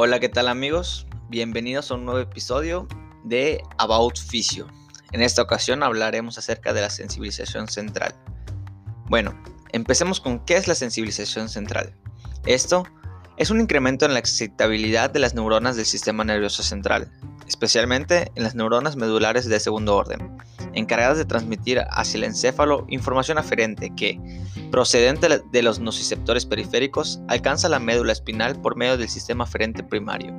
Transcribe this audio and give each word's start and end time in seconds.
Hola, 0.00 0.20
¿qué 0.20 0.28
tal 0.28 0.46
amigos? 0.46 1.08
Bienvenidos 1.28 1.90
a 1.90 1.96
un 1.96 2.04
nuevo 2.04 2.20
episodio 2.20 2.86
de 3.24 3.60
About 3.78 4.16
Physio. 4.30 4.68
En 5.10 5.22
esta 5.22 5.42
ocasión 5.42 5.82
hablaremos 5.82 6.38
acerca 6.38 6.72
de 6.72 6.82
la 6.82 6.88
sensibilización 6.88 7.66
central. 7.66 8.14
Bueno, 9.06 9.34
empecemos 9.72 10.20
con 10.20 10.38
qué 10.44 10.56
es 10.56 10.68
la 10.68 10.76
sensibilización 10.76 11.48
central. 11.48 11.96
Esto 12.46 12.84
es 13.38 13.50
un 13.50 13.60
incremento 13.60 14.06
en 14.06 14.12
la 14.12 14.20
excitabilidad 14.20 15.10
de 15.10 15.18
las 15.18 15.34
neuronas 15.34 15.74
del 15.74 15.84
sistema 15.84 16.22
nervioso 16.22 16.62
central, 16.62 17.10
especialmente 17.48 18.30
en 18.36 18.44
las 18.44 18.54
neuronas 18.54 18.94
medulares 18.94 19.48
de 19.48 19.58
segundo 19.58 19.96
orden, 19.96 20.38
encargadas 20.78 21.18
de 21.18 21.24
transmitir 21.24 21.80
hacia 21.90 22.18
el 22.18 22.24
encéfalo 22.24 22.86
información 22.88 23.38
aferente 23.38 23.92
que, 23.96 24.20
procedente 24.70 25.28
de 25.50 25.62
los 25.62 25.78
nociceptores 25.78 26.46
periféricos, 26.46 27.20
alcanza 27.28 27.68
la 27.68 27.78
médula 27.78 28.12
espinal 28.12 28.60
por 28.60 28.76
medio 28.76 28.96
del 28.96 29.08
sistema 29.08 29.44
aferente 29.44 29.82
primario. 29.82 30.32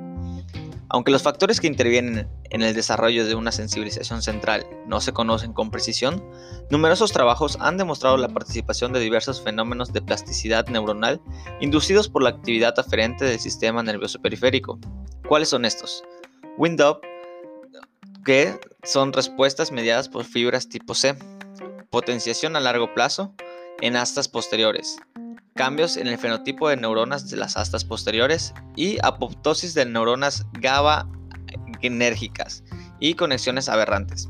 Aunque 0.92 1.12
los 1.12 1.22
factores 1.22 1.60
que 1.60 1.68
intervienen 1.68 2.28
en 2.50 2.62
el 2.62 2.74
desarrollo 2.74 3.24
de 3.24 3.36
una 3.36 3.52
sensibilización 3.52 4.22
central 4.22 4.66
no 4.86 5.00
se 5.00 5.12
conocen 5.12 5.52
con 5.52 5.70
precisión, 5.70 6.20
numerosos 6.68 7.12
trabajos 7.12 7.56
han 7.60 7.76
demostrado 7.76 8.16
la 8.16 8.28
participación 8.28 8.92
de 8.92 8.98
diversos 8.98 9.40
fenómenos 9.40 9.92
de 9.92 10.02
plasticidad 10.02 10.66
neuronal 10.66 11.20
inducidos 11.60 12.08
por 12.08 12.24
la 12.24 12.30
actividad 12.30 12.76
aferente 12.76 13.24
del 13.24 13.38
sistema 13.38 13.84
nervioso 13.84 14.20
periférico. 14.20 14.80
¿Cuáles 15.28 15.50
son 15.50 15.64
estos? 15.64 16.02
Wind-up, 16.58 17.00
que 18.24 18.58
son 18.82 19.12
respuestas 19.12 19.72
mediadas 19.72 20.08
por 20.08 20.24
fibras 20.24 20.68
tipo 20.68 20.94
C, 20.94 21.16
potenciación 21.90 22.56
a 22.56 22.60
largo 22.60 22.94
plazo 22.94 23.34
en 23.80 23.96
astas 23.96 24.28
posteriores, 24.28 24.98
cambios 25.54 25.96
en 25.96 26.06
el 26.06 26.18
fenotipo 26.18 26.68
de 26.68 26.76
neuronas 26.76 27.28
de 27.30 27.36
las 27.36 27.56
astas 27.56 27.84
posteriores 27.84 28.54
y 28.76 28.98
apoptosis 29.02 29.74
de 29.74 29.86
neuronas 29.86 30.46
GABA 30.54 31.08
enérgicas 31.82 32.62
y 32.98 33.14
conexiones 33.14 33.68
aberrantes. 33.68 34.28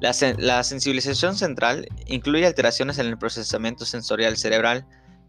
La, 0.00 0.12
la, 0.38 0.64
sensibilización 0.64 1.36
central 1.36 1.86
incluye 2.06 2.46
alteraciones 2.46 2.98
en 2.98 3.06
el 3.06 3.18
procesamiento 3.18 3.84
sensorial 3.84 4.38
cerebral, 4.38 4.86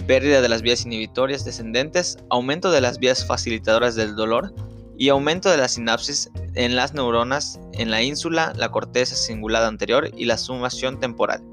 pérdida 0.08 0.42
de 0.42 0.48
las 0.48 0.62
vías 0.62 0.86
inhibitorias 0.86 1.44
descendentes, 1.44 2.18
aumento 2.30 2.72
de 2.72 2.80
las 2.80 2.98
vías 2.98 3.26
facilitadoras 3.26 3.96
del 3.96 4.16
dolor 4.16 4.54
y 4.98 5.10
aumento 5.10 5.50
de 5.50 5.58
la 5.58 5.68
sinapsis 5.68 6.30
en 6.56 6.76
las 6.76 6.94
neuronas 6.94 7.60
en 7.74 7.92
la 7.92 8.02
ínsula, 8.02 8.54
la 8.56 8.70
corteza 8.70 9.16
cingulada 9.16 9.68
anterior 9.68 10.10
y 10.16 10.26
la 10.26 10.38
sumación 10.38 11.00
temporal. 11.00 11.44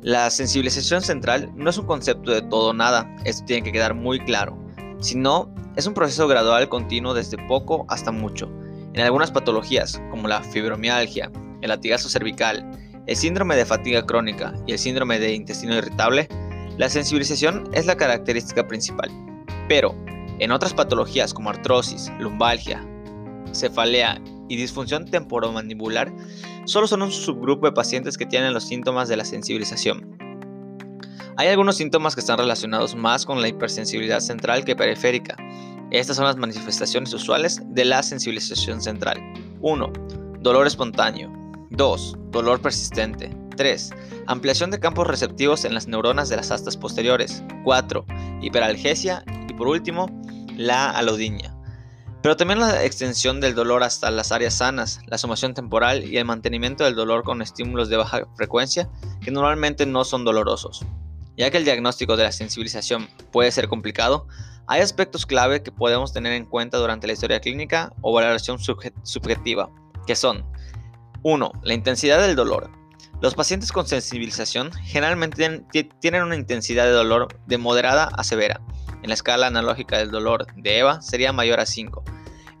La 0.00 0.30
sensibilización 0.30 1.02
central 1.02 1.50
no 1.54 1.70
es 1.70 1.78
un 1.78 1.86
concepto 1.86 2.32
de 2.32 2.42
todo 2.42 2.70
o 2.70 2.72
nada, 2.72 3.14
esto 3.24 3.44
tiene 3.44 3.62
que 3.62 3.72
quedar 3.72 3.94
muy 3.94 4.18
claro, 4.18 4.58
sino 5.00 5.54
es 5.76 5.86
un 5.86 5.94
proceso 5.94 6.26
gradual 6.26 6.68
continuo 6.68 7.14
desde 7.14 7.38
poco 7.46 7.86
hasta 7.88 8.10
mucho. 8.10 8.50
En 8.94 9.00
algunas 9.00 9.30
patologías, 9.30 10.02
como 10.10 10.28
la 10.28 10.42
fibromialgia, 10.42 11.30
el 11.60 11.68
latigazo 11.68 12.08
cervical, 12.08 12.68
el 13.06 13.16
síndrome 13.16 13.56
de 13.56 13.64
fatiga 13.64 14.04
crónica 14.04 14.52
y 14.66 14.72
el 14.72 14.78
síndrome 14.78 15.18
de 15.18 15.34
intestino 15.34 15.76
irritable, 15.76 16.28
la 16.78 16.88
sensibilización 16.88 17.68
es 17.72 17.86
la 17.86 17.96
característica 17.96 18.66
principal. 18.66 19.10
Pero, 19.68 19.94
en 20.42 20.50
otras 20.50 20.74
patologías 20.74 21.32
como 21.32 21.50
artrosis, 21.50 22.10
lumbalgia, 22.18 22.84
cefalea 23.52 24.20
y 24.48 24.56
disfunción 24.56 25.06
temporomandibular, 25.06 26.12
solo 26.64 26.88
son 26.88 27.02
un 27.02 27.12
subgrupo 27.12 27.66
de 27.66 27.72
pacientes 27.72 28.18
que 28.18 28.26
tienen 28.26 28.52
los 28.52 28.64
síntomas 28.64 29.08
de 29.08 29.16
la 29.16 29.24
sensibilización. 29.24 30.18
Hay 31.36 31.46
algunos 31.46 31.76
síntomas 31.76 32.16
que 32.16 32.20
están 32.20 32.38
relacionados 32.38 32.96
más 32.96 33.24
con 33.24 33.40
la 33.40 33.46
hipersensibilidad 33.46 34.18
central 34.18 34.64
que 34.64 34.74
periférica. 34.74 35.36
Estas 35.92 36.16
son 36.16 36.24
las 36.24 36.36
manifestaciones 36.36 37.14
usuales 37.14 37.62
de 37.66 37.84
la 37.84 38.02
sensibilización 38.02 38.82
central. 38.82 39.22
1. 39.60 39.92
Dolor 40.40 40.66
espontáneo. 40.66 41.32
2. 41.70 42.16
Dolor 42.32 42.60
persistente. 42.60 43.30
3. 43.56 43.90
Ampliación 44.26 44.72
de 44.72 44.80
campos 44.80 45.06
receptivos 45.06 45.64
en 45.64 45.74
las 45.74 45.86
neuronas 45.86 46.28
de 46.28 46.36
las 46.36 46.50
astas 46.50 46.76
posteriores. 46.76 47.44
4. 47.62 48.04
Hiperalgesia. 48.42 49.24
Y 49.48 49.54
por 49.54 49.68
último, 49.68 50.08
la 50.56 50.90
alodinia 50.90 51.54
pero 52.22 52.36
también 52.36 52.60
la 52.60 52.84
extensión 52.84 53.40
del 53.40 53.54
dolor 53.54 53.82
hasta 53.82 54.10
las 54.10 54.30
áreas 54.30 54.54
sanas, 54.54 55.00
la 55.06 55.18
sumación 55.18 55.54
temporal 55.54 56.04
y 56.04 56.16
el 56.16 56.24
mantenimiento 56.24 56.84
del 56.84 56.94
dolor 56.94 57.24
con 57.24 57.42
estímulos 57.42 57.88
de 57.88 57.96
baja 57.96 58.28
frecuencia 58.36 58.88
que 59.20 59.32
normalmente 59.32 59.86
no 59.86 60.04
son 60.04 60.24
dolorosos. 60.24 60.86
Ya 61.36 61.50
que 61.50 61.58
el 61.58 61.64
diagnóstico 61.64 62.16
de 62.16 62.22
la 62.22 62.32
sensibilización 62.32 63.08
puede 63.32 63.50
ser 63.50 63.66
complicado, 63.66 64.28
hay 64.68 64.82
aspectos 64.82 65.26
clave 65.26 65.64
que 65.64 65.72
podemos 65.72 66.12
tener 66.12 66.32
en 66.34 66.44
cuenta 66.44 66.78
durante 66.78 67.08
la 67.08 67.14
historia 67.14 67.40
clínica 67.40 67.92
o 68.02 68.12
valoración 68.12 68.58
subjetiva, 68.60 69.70
que 70.06 70.14
son 70.14 70.46
1. 71.24 71.52
La 71.64 71.74
intensidad 71.74 72.20
del 72.20 72.36
dolor. 72.36 72.70
Los 73.20 73.34
pacientes 73.34 73.72
con 73.72 73.86
sensibilización 73.86 74.72
generalmente 74.72 75.64
tienen 76.00 76.22
una 76.22 76.36
intensidad 76.36 76.84
de 76.84 76.90
dolor 76.90 77.40
de 77.46 77.58
moderada 77.58 78.04
a 78.04 78.22
severa. 78.22 78.60
En 79.02 79.08
la 79.08 79.14
escala 79.14 79.48
analógica 79.48 79.98
del 79.98 80.10
dolor 80.10 80.46
de 80.56 80.78
EVA 80.78 81.02
sería 81.02 81.32
mayor 81.32 81.60
a 81.60 81.66
5 81.66 82.04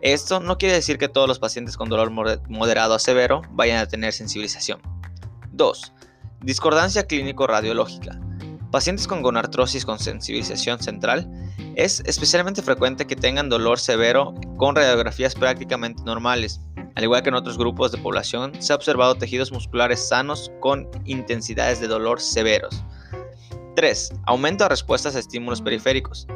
esto 0.02 0.40
no 0.40 0.58
quiere 0.58 0.74
decir 0.74 0.98
que 0.98 1.08
todos 1.08 1.28
los 1.28 1.38
pacientes 1.38 1.76
con 1.76 1.88
dolor 1.88 2.10
moderado 2.10 2.94
a 2.94 2.98
severo 2.98 3.42
vayan 3.52 3.78
a 3.78 3.86
tener 3.86 4.12
sensibilización. 4.12 4.80
2. 5.52 5.92
Discordancia 6.40 7.06
clínico-radiológica. 7.06 8.20
Pacientes 8.72 9.06
con 9.06 9.22
gonartrosis 9.22 9.84
con 9.84 10.00
sensibilización 10.00 10.82
central 10.82 11.30
es 11.76 12.02
especialmente 12.04 12.62
frecuente 12.62 13.06
que 13.06 13.14
tengan 13.14 13.48
dolor 13.48 13.78
severo 13.78 14.34
con 14.56 14.74
radiografías 14.74 15.36
prácticamente 15.36 16.02
normales. 16.02 16.60
Al 16.96 17.04
igual 17.04 17.22
que 17.22 17.28
en 17.28 17.36
otros 17.36 17.56
grupos 17.56 17.92
de 17.92 17.98
población, 17.98 18.60
se 18.60 18.72
ha 18.72 18.76
observado 18.76 19.14
tejidos 19.14 19.52
musculares 19.52 20.08
sanos 20.08 20.50
con 20.58 20.90
intensidades 21.04 21.78
de 21.80 21.86
dolor 21.86 22.20
severos. 22.20 22.82
3. 23.74 24.12
Aumento 24.26 24.64
de 24.64 24.68
respuestas 24.68 25.16
a 25.16 25.18
estímulos 25.18 25.62
periféricos. 25.62 26.26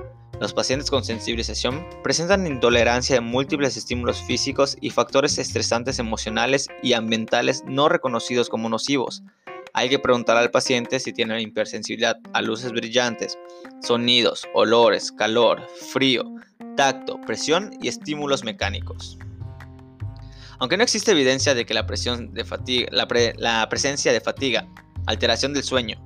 Los 0.41 0.53
pacientes 0.53 0.91
con 0.91 1.05
sensibilización 1.05 1.87
presentan 2.03 2.47
intolerancia 2.47 3.17
de 3.17 3.21
múltiples 3.21 3.77
estímulos 3.77 4.23
físicos 4.23 4.77
y 4.81 4.91
factores 4.91 5.39
estresantes 5.39 5.99
emocionales 5.99 6.69
y 6.83 6.93
ambientales 6.93 7.65
no 7.67 7.89
reconocidos 7.89 8.49
como 8.49 8.69
nocivos. 8.69 9.23
Hay 9.73 9.89
que 9.89 9.99
preguntar 9.99 10.37
al 10.37 10.51
paciente 10.51 11.01
si 11.01 11.13
tiene 11.13 11.41
hipersensibilidad 11.41 12.17
a 12.33 12.43
luces 12.43 12.73
brillantes, 12.73 13.39
sonidos, 13.83 14.47
olores, 14.55 15.13
calor, 15.13 15.67
frío, 15.91 16.25
tacto, 16.77 17.21
presión 17.27 17.71
y 17.81 17.89
estímulos 17.89 18.45
mecánicos. 18.45 19.19
Aunque 20.59 20.79
no 20.79 20.83
existe 20.83 21.11
evidencia 21.11 21.55
de 21.55 21.67
que 21.67 21.75
la, 21.75 21.87
la 23.37 23.69
presencia 23.69 24.13
de 24.13 24.21
fatiga, 24.21 24.67
alteración 25.07 25.53
del 25.53 25.63
sueño, 25.63 26.06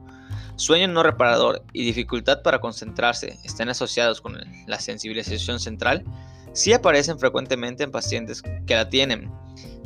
Sueño 0.60 0.88
no 0.88 1.02
reparador 1.02 1.62
y 1.72 1.86
dificultad 1.86 2.42
para 2.42 2.60
concentrarse 2.60 3.38
estén 3.44 3.70
asociados 3.70 4.20
con 4.20 4.36
la 4.66 4.78
sensibilización 4.78 5.58
central, 5.58 6.04
sí 6.52 6.74
aparecen 6.74 7.18
frecuentemente 7.18 7.82
en 7.82 7.90
pacientes 7.90 8.42
que 8.42 8.74
la 8.74 8.90
tienen. 8.90 9.32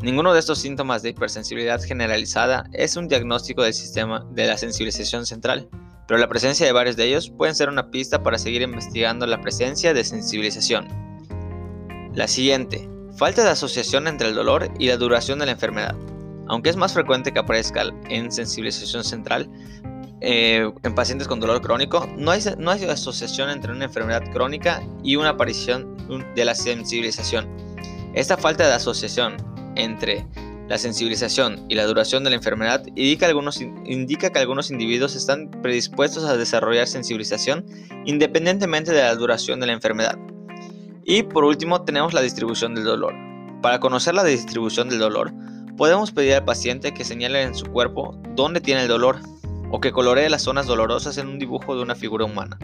Ninguno 0.02 0.34
de 0.34 0.40
estos 0.40 0.58
síntomas 0.58 1.00
de 1.02 1.10
hipersensibilidad 1.10 1.80
generalizada 1.80 2.64
es 2.72 2.96
un 2.96 3.06
diagnóstico 3.06 3.62
del 3.62 3.72
sistema 3.72 4.26
de 4.32 4.48
la 4.48 4.58
sensibilización 4.58 5.26
central, 5.26 5.68
pero 6.08 6.18
la 6.18 6.28
presencia 6.28 6.66
de 6.66 6.72
varios 6.72 6.96
de 6.96 7.04
ellos 7.04 7.30
pueden 7.30 7.54
ser 7.54 7.68
una 7.68 7.92
pista 7.92 8.24
para 8.24 8.36
seguir 8.36 8.62
investigando 8.62 9.28
la 9.28 9.40
presencia 9.40 9.94
de 9.94 10.02
sensibilización. 10.02 10.88
La 12.14 12.26
siguiente, 12.26 12.90
falta 13.16 13.44
de 13.44 13.50
asociación 13.50 14.08
entre 14.08 14.26
el 14.26 14.34
dolor 14.34 14.72
y 14.80 14.88
la 14.88 14.96
duración 14.96 15.38
de 15.38 15.46
la 15.46 15.52
enfermedad. 15.52 15.94
Aunque 16.48 16.68
es 16.68 16.76
más 16.76 16.92
frecuente 16.92 17.32
que 17.32 17.38
aparezca 17.38 17.84
en 18.10 18.32
sensibilización 18.32 19.04
central, 19.04 19.48
eh, 20.26 20.72
en 20.82 20.94
pacientes 20.94 21.28
con 21.28 21.38
dolor 21.38 21.60
crónico, 21.60 22.08
no 22.16 22.30
hay, 22.30 22.40
no 22.56 22.70
hay 22.70 22.84
asociación 22.84 23.50
entre 23.50 23.72
una 23.72 23.84
enfermedad 23.84 24.22
crónica 24.32 24.82
y 25.02 25.16
una 25.16 25.30
aparición 25.30 25.96
de 26.34 26.44
la 26.46 26.54
sensibilización. 26.54 27.46
Esta 28.14 28.38
falta 28.38 28.66
de 28.66 28.72
asociación 28.72 29.36
entre 29.76 30.26
la 30.66 30.78
sensibilización 30.78 31.66
y 31.68 31.74
la 31.74 31.84
duración 31.84 32.24
de 32.24 32.30
la 32.30 32.36
enfermedad 32.36 32.82
indica, 32.86 33.26
algunos, 33.26 33.60
indica 33.60 34.30
que 34.30 34.38
algunos 34.38 34.70
individuos 34.70 35.14
están 35.14 35.50
predispuestos 35.50 36.24
a 36.24 36.38
desarrollar 36.38 36.86
sensibilización 36.86 37.66
independientemente 38.06 38.92
de 38.92 39.02
la 39.02 39.14
duración 39.14 39.60
de 39.60 39.66
la 39.66 39.74
enfermedad. 39.74 40.18
Y 41.04 41.24
por 41.24 41.44
último 41.44 41.82
tenemos 41.82 42.14
la 42.14 42.22
distribución 42.22 42.74
del 42.74 42.84
dolor. 42.84 43.12
Para 43.60 43.78
conocer 43.78 44.14
la 44.14 44.24
distribución 44.24 44.88
del 44.88 45.00
dolor, 45.00 45.34
podemos 45.76 46.12
pedir 46.12 46.32
al 46.32 46.46
paciente 46.46 46.94
que 46.94 47.04
señale 47.04 47.42
en 47.42 47.54
su 47.54 47.66
cuerpo 47.66 48.18
dónde 48.34 48.62
tiene 48.62 48.82
el 48.82 48.88
dolor 48.88 49.18
o 49.74 49.80
que 49.80 49.90
coloree 49.90 50.30
las 50.30 50.42
zonas 50.42 50.66
dolorosas 50.66 51.18
en 51.18 51.26
un 51.26 51.40
dibujo 51.40 51.74
de 51.74 51.82
una 51.82 51.96
figura 51.96 52.24
humana. 52.24 52.56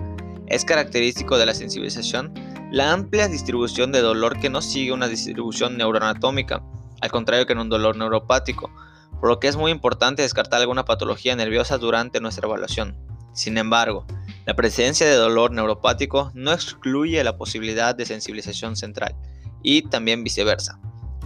Es 0.46 0.64
característico 0.64 1.38
de 1.38 1.44
la 1.44 1.54
sensibilización 1.54 2.32
la 2.70 2.92
amplia 2.92 3.26
distribución 3.26 3.90
de 3.90 4.00
dolor 4.00 4.38
que 4.38 4.48
no 4.48 4.62
sigue 4.62 4.92
una 4.92 5.08
distribución 5.08 5.76
neuroanatómica, 5.76 6.62
al 7.00 7.10
contrario 7.10 7.46
que 7.46 7.52
en 7.52 7.58
un 7.58 7.68
dolor 7.68 7.96
neuropático, 7.96 8.70
por 9.18 9.28
lo 9.28 9.40
que 9.40 9.48
es 9.48 9.56
muy 9.56 9.72
importante 9.72 10.22
descartar 10.22 10.60
alguna 10.60 10.84
patología 10.84 11.34
nerviosa 11.34 11.78
durante 11.78 12.20
nuestra 12.20 12.46
evaluación. 12.46 12.96
Sin 13.34 13.58
embargo, 13.58 14.06
la 14.46 14.54
presencia 14.54 15.08
de 15.08 15.16
dolor 15.16 15.50
neuropático 15.50 16.30
no 16.34 16.52
excluye 16.52 17.24
la 17.24 17.36
posibilidad 17.36 17.92
de 17.96 18.06
sensibilización 18.06 18.76
central, 18.76 19.16
y 19.64 19.82
también 19.82 20.22
viceversa. 20.22 20.78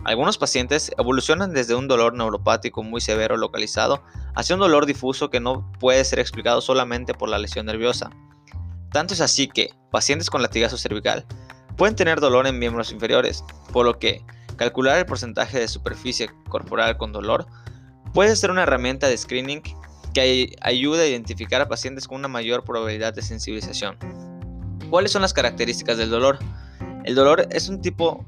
Algunos 0.05 0.37
pacientes 0.37 0.93
evolucionan 0.99 1.55
desde 1.55 1.75
un 1.75 1.89
dolor 1.89 2.15
neuropático 2.15 2.83
muy 2.83 3.01
severo 3.01 3.39
localizado 3.39 4.03
hacia 4.35 4.55
un 4.55 4.61
dolor 4.61 4.85
difuso 4.85 5.31
que 5.31 5.41
no 5.41 5.73
puede 5.81 6.05
ser 6.05 6.19
explicado 6.19 6.61
solamente 6.61 7.15
por 7.15 7.31
la 7.31 7.39
lesión 7.39 7.65
nerviosa. 7.65 8.11
Tanto 8.93 9.15
es 9.15 9.23
así 9.23 9.49
que 9.49 9.71
pacientes 9.91 10.29
con 10.29 10.43
latigazo 10.43 10.77
cervical 10.77 11.25
pueden 11.79 11.97
tener 11.97 12.21
dolor 12.21 12.47
en 12.47 12.59
miembros 12.59 12.93
inferiores, 12.93 13.43
por 13.73 13.87
lo 13.87 13.99
que 13.99 14.23
calcular 14.57 14.99
el 14.99 15.07
porcentaje 15.07 15.59
de 15.59 15.69
superficie 15.69 16.29
corporal 16.51 16.99
con 16.99 17.13
dolor 17.13 17.47
puede 18.13 18.37
ser 18.37 18.51
una 18.51 18.65
herramienta 18.65 19.09
de 19.09 19.17
screening 19.17 19.63
que 20.13 20.55
ayude 20.61 21.03
a 21.03 21.09
identificar 21.09 21.63
a 21.63 21.69
pacientes 21.69 22.07
con 22.07 22.19
una 22.19 22.29
mayor 22.29 22.63
probabilidad 22.63 23.15
de 23.15 23.23
sensibilización. 23.23 23.97
¿Cuáles 24.91 25.13
son 25.13 25.23
las 25.23 25.33
características 25.33 25.97
del 25.97 26.11
dolor? 26.11 26.39
El 27.05 27.15
dolor 27.15 27.49
es 27.51 27.69
un 27.69 27.81
tipo 27.81 28.25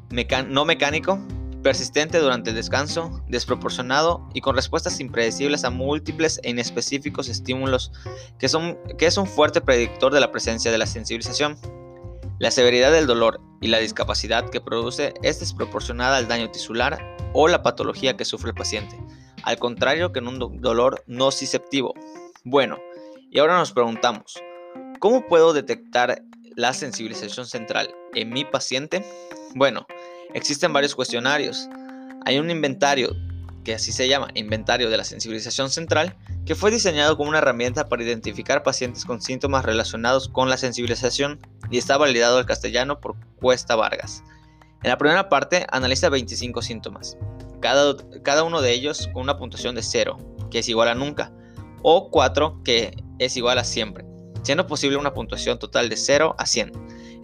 no 0.49 0.65
mecánico 0.65 1.21
persistente 1.67 2.21
durante 2.21 2.51
el 2.51 2.57
descanso, 2.57 3.25
desproporcionado 3.27 4.25
y 4.33 4.41
con 4.41 4.55
respuestas 4.55 5.01
impredecibles 5.01 5.65
a 5.65 5.71
múltiples 5.71 6.39
e 6.45 6.51
inespecíficos 6.51 7.29
estímulos, 7.29 7.91
que, 8.39 8.49
son, 8.49 8.79
que 8.97 9.07
es 9.07 9.19
un 9.19 9.27
fuerte 9.27 9.61
predictor 9.61 10.15
de 10.15 10.21
la 10.21 10.31
presencia 10.31 10.71
de 10.71 10.79
la 10.79 10.87
sensibilización. 10.87 11.59
La 12.39 12.53
severidad 12.53 12.93
del 12.93 13.09
dolor 13.09 13.41
y 13.61 13.67
la 13.67 13.79
discapacidad 13.79 14.49
que 14.49 14.61
produce 14.61 15.15
es 15.25 15.41
desproporcionada 15.41 16.19
al 16.19 16.29
daño 16.29 16.53
tisular 16.53 17.17
o 17.33 17.49
la 17.49 17.65
patología 17.65 18.17
que 18.17 18.25
sufre 18.25 18.51
el 18.51 18.55
paciente, 18.55 18.97
al 19.43 19.59
contrario 19.59 20.13
que 20.13 20.21
en 20.21 20.29
un 20.29 20.61
dolor 20.61 21.03
no 21.09 21.33
susceptivo. 21.33 21.95
Bueno, 22.45 22.79
y 23.29 23.41
ahora 23.41 23.59
nos 23.59 23.73
preguntamos, 23.73 24.41
¿cómo 25.01 25.27
puedo 25.27 25.53
detectar 25.53 26.23
la 26.55 26.73
sensibilización 26.73 27.45
central 27.45 27.93
en 28.15 28.31
mi 28.31 28.45
paciente? 28.45 29.05
Bueno, 29.57 29.85
Existen 30.35 30.73
varios 30.73 30.95
cuestionarios. 30.95 31.69
Hay 32.25 32.39
un 32.39 32.51
inventario, 32.51 33.17
que 33.65 33.75
así 33.75 33.93
se 33.93 34.09
llama, 34.09 34.29
inventario 34.35 34.91
de 34.91 34.97
la 34.97 35.05
sensibilización 35.05 35.71
central, 35.71 36.17
que 36.45 36.55
fue 36.55 36.71
diseñado 36.71 37.17
como 37.17 37.31
una 37.31 37.39
herramienta 37.39 37.89
para 37.89 38.03
identificar 38.03 38.63
pacientes 38.63 39.05
con 39.05 39.21
síntomas 39.21 39.65
relacionados 39.65 40.29
con 40.29 40.49
la 40.49 40.57
sensibilización 40.57 41.41
y 41.71 41.79
está 41.79 41.97
validado 41.97 42.39
al 42.39 42.47
castellano 42.47 43.01
por 43.01 43.17
Cuesta 43.37 43.77
Vargas. 43.77 44.23
En 44.83 44.91
la 44.91 44.99
primera 44.99 45.29
parte 45.29 45.67
analiza 45.71 46.09
25 46.09 46.63
síntomas, 46.63 47.17
cada, 47.61 47.97
cada 48.23 48.45
uno 48.45 48.61
de 48.61 48.73
ellos 48.73 49.09
con 49.13 49.23
una 49.23 49.39
puntuación 49.39 49.75
de 49.75 49.83
0, 49.83 50.19
que 50.51 50.61
es 50.61 50.69
igual 50.69 50.89
a 50.89 50.95
nunca, 50.95 51.33
o 51.83 52.11
4, 52.11 52.63
que 52.65 52.97
es 53.19 53.37
igual 53.37 53.59
a 53.59 53.65
siempre, 53.65 54.05
siendo 54.43 54.67
posible 54.67 54.97
una 54.97 55.15
puntuación 55.15 55.59
total 55.59 55.89
de 55.89 55.97
0 55.97 56.37
a 56.39 56.47
100. 56.47 56.73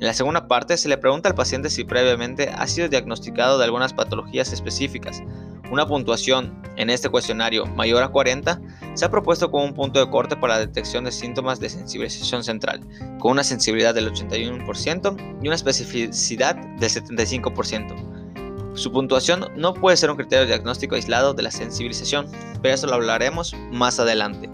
En 0.02 0.06
la 0.06 0.14
segunda 0.14 0.48
parte 0.48 0.76
se 0.76 0.88
le 0.88 0.98
pregunta 0.98 1.28
al 1.28 1.36
paciente 1.36 1.70
si 1.70 1.84
previamente 1.84 2.48
ha 2.48 2.66
sido 2.66 2.88
diagnosticado 2.88 3.56
de 3.56 3.66
algunas 3.66 3.92
patologías 3.92 4.52
específicas. 4.52 5.22
Una 5.70 5.86
puntuación 5.86 6.60
en 6.74 6.90
este 6.90 7.08
cuestionario 7.08 7.66
mayor 7.66 8.02
a 8.02 8.08
40 8.08 8.60
se 8.94 9.04
ha 9.04 9.12
propuesto 9.12 9.52
como 9.52 9.64
un 9.64 9.74
punto 9.74 10.00
de 10.00 10.10
corte 10.10 10.34
para 10.36 10.54
la 10.54 10.66
detección 10.66 11.04
de 11.04 11.12
síntomas 11.12 11.60
de 11.60 11.68
sensibilización 11.68 12.42
central, 12.42 12.80
con 13.20 13.30
una 13.30 13.44
sensibilidad 13.44 13.94
del 13.94 14.12
81% 14.12 15.36
y 15.40 15.46
una 15.46 15.54
especificidad 15.54 16.56
del 16.56 16.90
75%. 16.90 18.74
Su 18.74 18.90
puntuación 18.90 19.52
no 19.54 19.72
puede 19.72 19.96
ser 19.96 20.10
un 20.10 20.16
criterio 20.16 20.46
diagnóstico 20.46 20.96
aislado 20.96 21.32
de 21.32 21.44
la 21.44 21.52
sensibilización, 21.52 22.26
pero 22.60 22.74
eso 22.74 22.88
lo 22.88 22.94
hablaremos 22.94 23.54
más 23.70 24.00
adelante. 24.00 24.50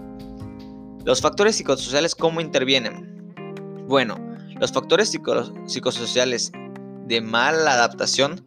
Los 1.05 1.21
factores 1.21 1.55
psicosociales, 1.55 2.13
¿cómo 2.13 2.39
intervienen? 2.39 3.33
Bueno, 3.87 4.28
los 4.59 4.71
factores 4.71 5.09
psicosociales 5.65 6.51
de 7.05 7.21
mala 7.21 7.73
adaptación 7.73 8.45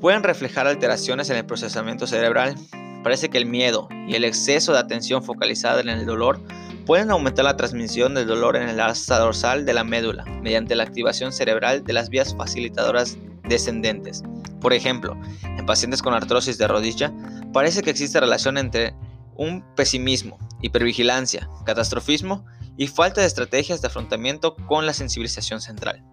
pueden 0.00 0.22
reflejar 0.22 0.66
alteraciones 0.66 1.30
en 1.30 1.36
el 1.36 1.46
procesamiento 1.46 2.06
cerebral. 2.06 2.56
Parece 3.02 3.28
que 3.28 3.38
el 3.38 3.46
miedo 3.46 3.88
y 4.08 4.14
el 4.14 4.24
exceso 4.24 4.72
de 4.72 4.78
atención 4.78 5.22
focalizada 5.22 5.80
en 5.80 5.88
el 5.88 6.06
dolor 6.06 6.40
pueden 6.86 7.10
aumentar 7.10 7.44
la 7.44 7.56
transmisión 7.56 8.14
del 8.14 8.26
dolor 8.26 8.56
en 8.56 8.68
el 8.68 8.80
asa 8.80 9.18
dorsal 9.18 9.64
de 9.64 9.74
la 9.74 9.84
médula 9.84 10.24
mediante 10.42 10.74
la 10.74 10.84
activación 10.84 11.32
cerebral 11.32 11.84
de 11.84 11.92
las 11.92 12.08
vías 12.08 12.34
facilitadoras 12.34 13.18
descendentes. 13.44 14.22
Por 14.60 14.72
ejemplo, 14.72 15.16
en 15.42 15.66
pacientes 15.66 16.02
con 16.02 16.14
artrosis 16.14 16.58
de 16.58 16.68
rodilla, 16.68 17.12
parece 17.52 17.82
que 17.82 17.90
existe 17.90 18.20
relación 18.20 18.58
entre 18.58 18.94
un 19.36 19.64
pesimismo, 19.74 20.38
hipervigilancia, 20.62 21.48
catastrofismo 21.64 22.44
y 22.76 22.86
falta 22.86 23.20
de 23.20 23.26
estrategias 23.26 23.80
de 23.80 23.88
afrontamiento 23.88 24.56
con 24.66 24.86
la 24.86 24.92
sensibilización 24.92 25.60
central. 25.60 26.04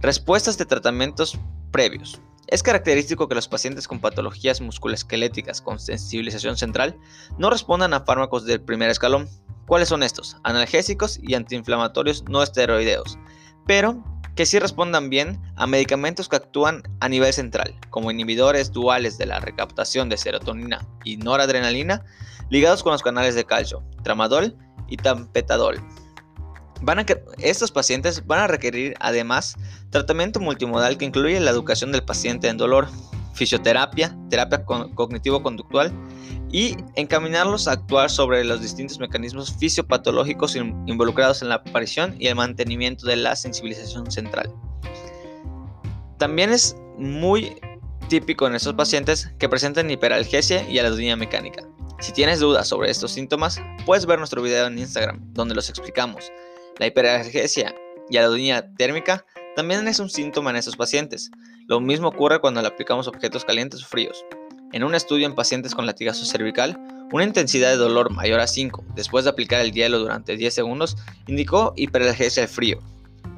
Respuestas 0.00 0.58
de 0.58 0.66
tratamientos 0.66 1.38
previos. 1.70 2.20
Es 2.46 2.62
característico 2.62 3.28
que 3.28 3.34
los 3.34 3.46
pacientes 3.46 3.86
con 3.86 4.00
patologías 4.00 4.60
musculoesqueléticas 4.60 5.60
con 5.60 5.78
sensibilización 5.78 6.56
central 6.56 6.96
no 7.36 7.50
respondan 7.50 7.92
a 7.92 8.00
fármacos 8.00 8.46
del 8.46 8.62
primer 8.62 8.88
escalón. 8.90 9.28
¿Cuáles 9.66 9.90
son 9.90 10.02
estos? 10.02 10.38
Analgésicos 10.44 11.20
y 11.22 11.34
antiinflamatorios 11.34 12.24
no 12.24 12.42
esteroideos, 12.42 13.18
pero 13.66 14.02
que 14.34 14.46
sí 14.46 14.58
respondan 14.60 15.10
bien 15.10 15.42
a 15.56 15.66
medicamentos 15.66 16.28
que 16.28 16.36
actúan 16.36 16.84
a 17.00 17.08
nivel 17.08 17.32
central, 17.32 17.74
como 17.90 18.12
inhibidores 18.12 18.72
duales 18.72 19.18
de 19.18 19.26
la 19.26 19.40
recaptación 19.40 20.08
de 20.08 20.16
serotonina 20.16 20.86
y 21.04 21.16
noradrenalina, 21.16 22.04
ligados 22.48 22.82
con 22.82 22.92
los 22.92 23.02
canales 23.02 23.34
de 23.34 23.44
calcio, 23.44 23.82
tramadol 24.04 24.56
y 24.88 24.96
tampetadol. 24.96 25.82
Van 26.80 27.00
a 27.00 27.06
estos 27.38 27.72
pacientes 27.72 28.24
van 28.26 28.40
a 28.40 28.46
requerir 28.46 28.94
además 29.00 29.56
tratamiento 29.90 30.38
multimodal 30.38 30.96
que 30.96 31.04
incluye 31.04 31.40
la 31.40 31.50
educación 31.50 31.90
del 31.90 32.04
paciente 32.04 32.48
en 32.48 32.56
dolor, 32.56 32.88
fisioterapia, 33.34 34.16
terapia 34.30 34.64
cognitivo-conductual 34.64 35.92
y 36.50 36.76
encaminarlos 36.94 37.68
a 37.68 37.72
actuar 37.72 38.10
sobre 38.10 38.44
los 38.44 38.60
distintos 38.60 38.98
mecanismos 38.98 39.54
fisiopatológicos 39.58 40.56
involucrados 40.56 41.42
en 41.42 41.48
la 41.48 41.56
aparición 41.56 42.14
y 42.18 42.28
el 42.28 42.36
mantenimiento 42.36 43.06
de 43.06 43.16
la 43.16 43.36
sensibilización 43.36 44.10
central. 44.10 44.52
También 46.18 46.50
es 46.50 46.76
muy 46.96 47.56
típico 48.08 48.46
en 48.46 48.54
estos 48.54 48.74
pacientes 48.74 49.30
que 49.38 49.48
presentan 49.48 49.90
hiperalgesia 49.90 50.68
y 50.68 50.78
alodinía 50.78 51.16
mecánica. 51.16 51.62
Si 52.00 52.12
tienes 52.12 52.38
dudas 52.38 52.68
sobre 52.68 52.90
estos 52.90 53.10
síntomas, 53.10 53.60
puedes 53.84 54.06
ver 54.06 54.18
nuestro 54.18 54.40
video 54.40 54.66
en 54.66 54.78
Instagram, 54.78 55.20
donde 55.34 55.56
los 55.56 55.68
explicamos. 55.68 56.30
La 56.78 56.86
hiperalgesia 56.86 57.74
y 58.08 58.16
alodinía 58.16 58.72
térmica 58.76 59.24
también 59.56 59.88
es 59.88 59.98
un 59.98 60.08
síntoma 60.08 60.50
en 60.50 60.56
estos 60.56 60.76
pacientes. 60.76 61.32
Lo 61.66 61.80
mismo 61.80 62.08
ocurre 62.08 62.40
cuando 62.40 62.62
le 62.62 62.68
aplicamos 62.68 63.08
objetos 63.08 63.44
calientes 63.44 63.82
o 63.82 63.86
fríos. 63.86 64.24
En 64.72 64.84
un 64.84 64.94
estudio 64.94 65.26
en 65.26 65.34
pacientes 65.34 65.74
con 65.74 65.86
latigazo 65.86 66.24
cervical, 66.24 66.78
una 67.10 67.24
intensidad 67.24 67.70
de 67.70 67.76
dolor 67.76 68.12
mayor 68.12 68.38
a 68.38 68.46
5 68.46 68.84
después 68.94 69.24
de 69.24 69.30
aplicar 69.30 69.60
el 69.62 69.72
hielo 69.72 69.98
durante 69.98 70.36
10 70.36 70.54
segundos 70.54 70.96
indicó 71.26 71.72
hiperalgesia 71.74 72.44
al 72.44 72.48
frío. 72.48 72.78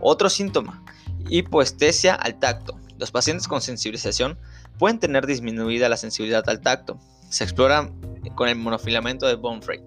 Otro 0.02 0.28
síntoma, 0.28 0.84
hipoestesia 1.30 2.14
al 2.14 2.38
tacto. 2.38 2.78
Los 2.98 3.10
pacientes 3.10 3.48
con 3.48 3.62
sensibilización 3.62 4.38
pueden 4.78 4.98
tener 4.98 5.26
disminuida 5.26 5.88
la 5.88 5.96
sensibilidad 5.96 6.46
al 6.46 6.60
tacto. 6.60 7.00
Se 7.30 7.44
explora 7.44 7.88
con 8.34 8.48
el 8.48 8.56
monofilamento 8.56 9.26
de 9.28 9.36
Bonfrey. 9.36 9.80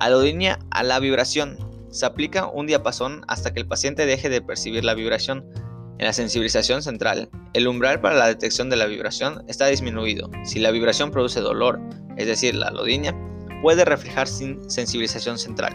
Alodinia 0.00 0.58
a 0.70 0.82
la 0.82 0.98
vibración. 0.98 1.58
Se 1.90 2.06
aplica 2.06 2.46
un 2.46 2.66
diapasón 2.66 3.24
hasta 3.28 3.52
que 3.52 3.60
el 3.60 3.68
paciente 3.68 4.06
deje 4.06 4.30
de 4.30 4.40
percibir 4.40 4.84
la 4.84 4.94
vibración. 4.94 5.44
En 5.98 6.06
la 6.06 6.14
sensibilización 6.14 6.82
central, 6.82 7.28
el 7.52 7.68
umbral 7.68 8.00
para 8.00 8.16
la 8.16 8.26
detección 8.26 8.70
de 8.70 8.76
la 8.76 8.86
vibración 8.86 9.44
está 9.48 9.66
disminuido. 9.66 10.30
Si 10.44 10.60
la 10.60 10.70
vibración 10.70 11.10
produce 11.10 11.40
dolor, 11.40 11.78
es 12.16 12.26
decir, 12.26 12.54
la 12.54 12.68
alodinia, 12.68 13.14
puede 13.60 13.84
reflejar 13.84 14.26
sin 14.26 14.58
sensibilización 14.70 15.38
central. 15.38 15.74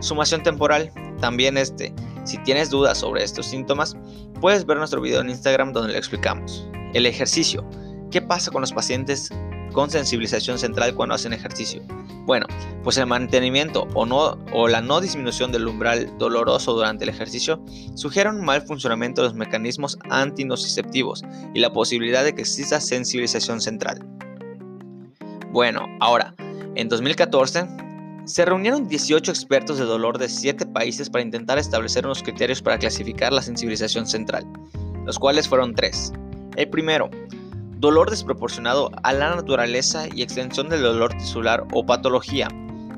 Sumación 0.00 0.42
temporal, 0.42 0.90
también 1.20 1.56
este. 1.56 1.94
Si 2.24 2.36
tienes 2.38 2.68
dudas 2.70 2.98
sobre 2.98 3.22
estos 3.22 3.46
síntomas, 3.46 3.96
puedes 4.40 4.66
ver 4.66 4.78
nuestro 4.78 5.00
video 5.00 5.20
en 5.20 5.30
Instagram 5.30 5.72
donde 5.72 5.92
lo 5.92 5.98
explicamos. 5.98 6.66
El 6.94 7.06
ejercicio. 7.06 7.64
¿Qué 8.10 8.22
pasa 8.22 8.50
con 8.50 8.62
los 8.62 8.72
pacientes 8.72 9.30
con 9.72 9.90
sensibilización 9.90 10.58
central 10.58 10.94
cuando 10.94 11.14
hacen 11.14 11.32
ejercicio? 11.32 11.82
Bueno, 12.26 12.46
pues 12.84 12.98
el 12.98 13.06
mantenimiento 13.06 13.88
o, 13.94 14.04
no, 14.04 14.38
o 14.52 14.68
la 14.68 14.82
no 14.82 15.00
disminución 15.00 15.50
del 15.50 15.66
umbral 15.66 16.12
doloroso 16.18 16.74
durante 16.74 17.04
el 17.04 17.10
ejercicio 17.10 17.64
sugiere 17.94 18.28
un 18.28 18.44
mal 18.44 18.62
funcionamiento 18.62 19.22
de 19.22 19.28
los 19.28 19.34
mecanismos 19.34 19.98
antinociceptivos 20.10 21.24
y 21.54 21.60
la 21.60 21.72
posibilidad 21.72 22.24
de 22.24 22.34
que 22.34 22.42
exista 22.42 22.80
sensibilización 22.80 23.60
central. 23.60 24.04
Bueno, 25.52 25.86
ahora, 26.00 26.34
en 26.74 26.88
2014 26.88 27.66
se 28.26 28.44
reunieron 28.44 28.86
18 28.86 29.30
expertos 29.30 29.78
de 29.78 29.86
dolor 29.86 30.18
de 30.18 30.28
7 30.28 30.66
países 30.66 31.08
para 31.08 31.24
intentar 31.24 31.56
establecer 31.56 32.04
unos 32.04 32.22
criterios 32.22 32.60
para 32.60 32.78
clasificar 32.78 33.32
la 33.32 33.40
sensibilización 33.40 34.06
central, 34.06 34.46
los 35.06 35.18
cuales 35.18 35.48
fueron 35.48 35.74
tres. 35.74 36.12
El 36.56 36.68
primero, 36.68 37.08
dolor 37.78 38.10
desproporcionado 38.10 38.90
a 39.02 39.12
la 39.12 39.34
naturaleza 39.34 40.06
y 40.12 40.22
extensión 40.22 40.68
del 40.68 40.82
dolor 40.82 41.14
tisular 41.14 41.64
o 41.72 41.86
patología. 41.86 42.48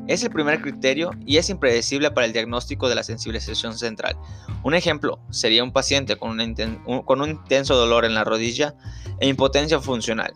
Es 0.09 0.25
el 0.25 0.31
primer 0.31 0.61
criterio 0.61 1.11
y 1.27 1.37
es 1.37 1.51
impredecible 1.51 2.11
para 2.11 2.27
el 2.27 2.33
diagnóstico 2.33 2.89
de 2.89 2.95
la 2.95 3.03
sensibilización 3.03 3.77
central. 3.77 4.17
Un 4.65 4.75
ejemplo 4.75 5.21
sería 5.31 5.63
un 5.63 5.73
paciente 5.73 6.17
con 6.17 6.41
un, 6.41 7.03
con 7.05 7.21
un 7.21 7.31
intenso 7.31 7.77
dolor 7.77 8.05
en 8.05 8.15
la 8.15 8.25
rodilla 8.25 8.75
e 9.21 9.29
impotencia 9.29 9.81
funcional 9.81 10.33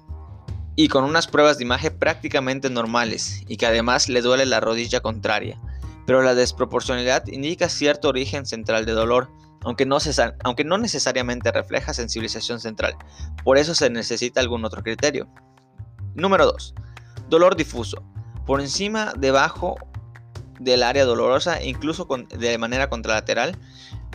y 0.77 0.89
con 0.89 1.05
unas 1.05 1.27
pruebas 1.27 1.59
de 1.59 1.65
imagen 1.65 1.99
prácticamente 1.99 2.69
normales 2.69 3.43
y 3.49 3.57
que 3.57 3.67
además 3.67 4.09
le 4.09 4.23
duele 4.23 4.47
la 4.47 4.61
rodilla 4.61 5.01
contraria. 5.01 5.59
Pero 6.07 6.23
la 6.23 6.35
desproporcionalidad 6.35 7.27
indica 7.29 7.69
cierto 7.69 8.09
origen 8.09 8.45
central 8.45 8.85
de 8.85 8.93
dolor, 8.93 9.31
aunque 9.65 9.87
no, 9.87 9.99
aunque 10.45 10.65
no 10.65 10.79
necesariamente 10.79 11.51
refleja 11.53 11.95
sensibilización 11.95 12.61
central. 12.61 12.97
Por 13.45 13.59
eso 13.59 13.75
se 13.75 13.91
necesita 13.91 14.41
algún 14.41 14.65
otro 14.65 14.83
criterio. 14.83 15.29
Número 16.15 16.47
2. 16.47 16.75
Dolor 17.29 17.57
difuso 17.57 18.05
por 18.47 18.61
encima, 18.61 19.13
debajo 19.17 19.77
del 20.61 20.83
área 20.83 21.05
dolorosa 21.05 21.63
incluso 21.63 22.07
de 22.39 22.59
manera 22.59 22.89
contralateral, 22.89 23.57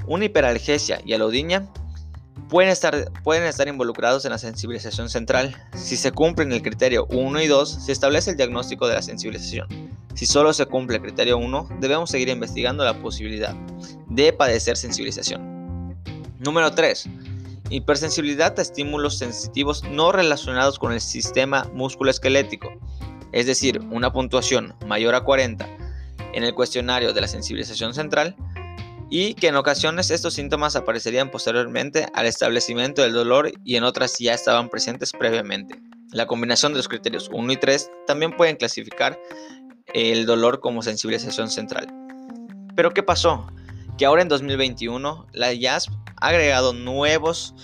una 0.08 0.26
hiperalgesia 0.26 1.02
y 1.04 1.14
alodinia 1.14 1.68
pueden 2.48 2.72
estar, 2.72 3.12
pueden 3.24 3.44
estar 3.44 3.68
involucrados 3.68 4.26
en 4.26 4.32
la 4.32 4.38
sensibilización 4.38 5.10
central. 5.10 5.56
Si 5.76 5.98
se 5.98 6.12
cumplen 6.12 6.52
el 6.52 6.62
criterio 6.62 7.06
1 7.10 7.42
y 7.42 7.48
2, 7.48 7.86
se 7.86 7.92
establece 7.92 8.32
el 8.32 8.38
diagnóstico 8.38 8.88
de 8.88 8.96
la 8.96 9.02
sensibilización. 9.02 9.68
Si 10.20 10.26
solo 10.26 10.52
se 10.52 10.66
cumple 10.66 10.98
el 10.98 11.02
criterio 11.02 11.38
1, 11.38 11.78
debemos 11.80 12.10
seguir 12.10 12.28
investigando 12.28 12.84
la 12.84 13.00
posibilidad 13.00 13.56
de 14.10 14.34
padecer 14.34 14.76
sensibilización. 14.76 15.96
Número 16.40 16.72
3. 16.72 17.08
Hipersensibilidad 17.70 18.60
a 18.60 18.62
estímulos 18.62 19.18
sensitivos 19.18 19.82
no 19.86 20.12
relacionados 20.12 20.78
con 20.78 20.92
el 20.92 21.00
sistema 21.00 21.64
musculoesquelético 21.74 22.70
es 23.32 23.46
decir, 23.46 23.80
una 23.92 24.12
puntuación 24.12 24.76
mayor 24.86 25.16
a 25.16 25.24
40 25.24 25.66
en 26.34 26.44
el 26.44 26.54
cuestionario 26.54 27.14
de 27.14 27.22
la 27.22 27.28
sensibilización 27.30 27.94
central, 27.94 28.36
y 29.10 29.36
que 29.36 29.48
en 29.48 29.56
ocasiones 29.56 30.12
estos 30.12 30.34
síntomas 30.34 30.76
aparecerían 30.76 31.32
posteriormente 31.32 32.08
al 32.14 32.26
establecimiento 32.26 33.04
del 33.04 33.14
dolor 33.14 33.54
y 33.64 33.78
en 33.78 33.86
otras 33.86 34.18
ya 34.20 34.34
estaban 34.34 34.68
presentes 34.68 35.14
previamente. 35.14 35.82
La 36.12 36.28
combinación 36.28 36.74
de 36.74 36.78
los 36.78 36.90
criterios 36.90 37.30
1 37.32 37.54
y 37.54 37.56
3 37.56 37.90
también 38.06 38.36
pueden 38.36 38.58
clasificar 38.58 39.18
el 39.94 40.26
dolor 40.26 40.60
como 40.60 40.82
sensibilización 40.82 41.50
central. 41.50 41.88
Pero 42.76 42.92
¿qué 42.92 43.04
pasó? 43.04 43.48
Que 43.98 44.06
ahora 44.06 44.22
en 44.22 44.28
2021 44.28 45.28
la 45.34 45.54
IASP 45.54 45.92
ha 46.18 46.28
agregado 46.28 46.74
nuevos 46.74 47.56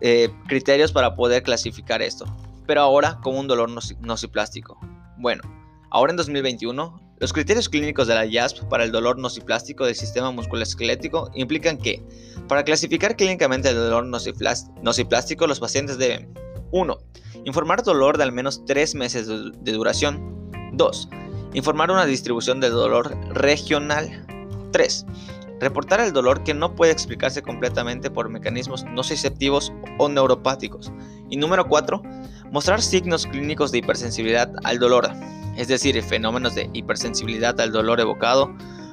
eh, 0.00 0.28
criterios 0.48 0.92
para 0.92 1.14
poder 1.14 1.42
clasificar 1.42 2.02
esto 2.02 2.26
pero 2.70 2.82
ahora 2.82 3.18
como 3.20 3.40
un 3.40 3.48
dolor 3.48 3.68
nociplástico. 3.68 4.78
Bueno, 5.18 5.42
ahora 5.90 6.12
en 6.12 6.16
2021, 6.16 7.16
los 7.18 7.32
criterios 7.32 7.68
clínicos 7.68 8.06
de 8.06 8.14
la 8.14 8.24
IASP 8.26 8.62
para 8.68 8.84
el 8.84 8.92
dolor 8.92 9.18
nociplástico 9.18 9.84
del 9.84 9.96
sistema 9.96 10.30
musculoesquelético 10.30 11.32
implican 11.34 11.78
que, 11.78 12.00
para 12.46 12.62
clasificar 12.62 13.16
clínicamente 13.16 13.70
el 13.70 13.74
dolor 13.74 14.06
nociplástico, 14.06 15.48
los 15.48 15.58
pacientes 15.58 15.98
deben 15.98 16.32
1. 16.70 16.96
Informar 17.44 17.82
dolor 17.82 18.18
de 18.18 18.22
al 18.22 18.30
menos 18.30 18.64
3 18.64 18.94
meses 18.94 19.26
de 19.26 19.72
duración. 19.72 20.39
2. 20.80 21.08
Informar 21.52 21.90
una 21.90 22.06
distribución 22.06 22.58
de 22.58 22.70
dolor 22.70 23.14
regional. 23.34 24.24
3. 24.72 25.04
Reportar 25.60 26.00
el 26.00 26.14
dolor 26.14 26.42
que 26.42 26.54
no 26.54 26.74
puede 26.74 26.90
explicarse 26.90 27.42
completamente 27.42 28.10
por 28.10 28.30
mecanismos 28.30 28.84
nociceptivos 28.84 29.74
o 29.98 30.08
neuropáticos. 30.08 30.90
Y 31.28 31.36
número 31.36 31.68
4 31.68 32.00
Mostrar 32.50 32.80
signos 32.80 33.26
clínicos 33.26 33.70
de 33.72 33.78
hipersensibilidad 33.78 34.50
al 34.64 34.78
dolor, 34.78 35.08
es 35.56 35.68
decir, 35.68 36.02
fenómenos 36.02 36.54
de 36.54 36.70
hipersensibilidad 36.72 37.60
al 37.60 37.72
dolor 37.72 38.00
evocado, 38.00 38.52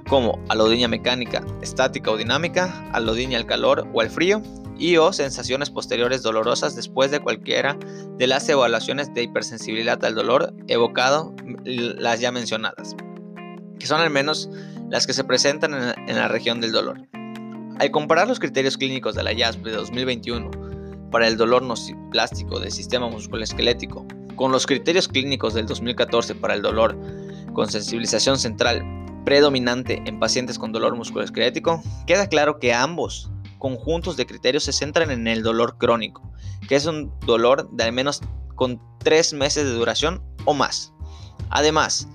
como 0.09 0.37
alodinia 0.49 0.89
mecánica, 0.89 1.41
estática 1.61 2.11
o 2.11 2.17
dinámica, 2.17 2.87
alodinia 2.91 3.37
al 3.37 3.45
calor 3.45 3.87
o 3.93 4.01
al 4.01 4.09
frío, 4.09 4.41
y 4.77 4.97
o 4.97 5.13
sensaciones 5.13 5.69
posteriores 5.69 6.23
dolorosas 6.23 6.75
después 6.75 7.11
de 7.11 7.19
cualquiera 7.19 7.77
de 8.17 8.27
las 8.27 8.47
evaluaciones 8.49 9.13
de 9.13 9.23
hipersensibilidad 9.23 10.03
al 10.05 10.15
dolor 10.15 10.53
evocado, 10.67 11.33
las 11.63 12.19
ya 12.19 12.31
mencionadas, 12.31 12.95
que 13.79 13.87
son 13.87 14.01
al 14.01 14.09
menos 14.09 14.49
las 14.89 15.07
que 15.07 15.13
se 15.13 15.23
presentan 15.23 15.73
en 16.07 16.15
la 16.15 16.27
región 16.27 16.61
del 16.61 16.71
dolor. 16.71 17.01
Al 17.79 17.91
comparar 17.91 18.27
los 18.27 18.39
criterios 18.39 18.77
clínicos 18.77 19.15
de 19.15 19.23
la 19.23 19.33
IASP 19.33 19.63
de 19.63 19.71
2021 19.71 20.51
para 21.11 21.27
el 21.27 21.37
dolor 21.37 21.61
nociplástico 21.61 22.59
del 22.59 22.71
sistema 22.71 23.07
musculoesquelético, 23.07 24.05
con 24.35 24.51
los 24.51 24.65
criterios 24.65 25.07
clínicos 25.07 25.53
del 25.53 25.65
2014 25.65 26.35
para 26.35 26.53
el 26.53 26.61
dolor 26.61 26.97
con 27.53 27.69
sensibilización 27.69 28.37
central 28.37 28.83
predominante 29.25 30.01
en 30.05 30.19
pacientes 30.19 30.57
con 30.57 30.71
dolor 30.71 30.95
musculoesquelético, 30.95 31.83
queda 32.05 32.27
claro 32.27 32.59
que 32.59 32.73
ambos 32.73 33.29
conjuntos 33.57 34.17
de 34.17 34.25
criterios 34.25 34.63
se 34.63 34.73
centran 34.73 35.11
en 35.11 35.27
el 35.27 35.43
dolor 35.43 35.77
crónico, 35.77 36.31
que 36.67 36.75
es 36.75 36.85
un 36.85 37.11
dolor 37.25 37.69
de 37.71 37.83
al 37.83 37.91
menos 37.91 38.21
con 38.55 38.81
tres 38.99 39.33
meses 39.33 39.65
de 39.65 39.73
duración 39.73 40.23
o 40.45 40.53
más. 40.53 40.93
Además, 41.49 42.07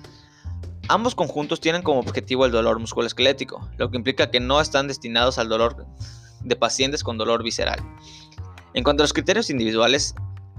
ambos 0.89 1.15
conjuntos 1.15 1.61
tienen 1.61 1.83
como 1.83 2.01
objetivo 2.01 2.45
el 2.45 2.53
dolor 2.53 2.79
musculoesquelético, 2.79 3.69
lo 3.79 3.91
que 3.91 3.97
implica 3.97 4.31
que 4.31 4.41
no 4.41 4.61
están 4.61 4.89
destinados 4.89 5.39
al 5.39 5.49
dolor 5.49 5.87
de 6.41 6.57
pacientes 6.57 7.05
con 7.05 7.19
dolor 7.19 7.43
visceral. 7.43 7.81
En 8.75 8.85
cuanto 8.85 9.03
a 9.03 9.05
los 9.05 9.13
criterios 9.13 9.51
individuales, 9.51 10.15